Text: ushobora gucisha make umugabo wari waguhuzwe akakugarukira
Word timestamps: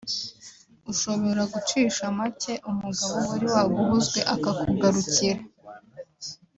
ushobora 0.91 1.41
gucisha 1.53 2.03
make 2.17 2.53
umugabo 2.69 3.15
wari 3.29 3.45
waguhuzwe 3.53 4.19
akakugarukira 4.33 5.41